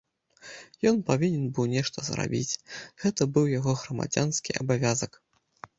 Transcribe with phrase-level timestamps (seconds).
[0.91, 2.59] Ён павінен быў нешта зрабіць,
[3.05, 5.11] гэта быў яго грамадзянскі абавязак.